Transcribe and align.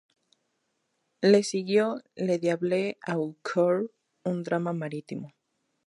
Le 1.21 1.43
siguió 1.43 2.01
"Le 2.15 2.39
Diable 2.39 2.95
au 3.05 3.37
coeur", 3.43 3.85
un 4.23 4.41
drama 4.41 4.73
marítimo. 4.73 5.35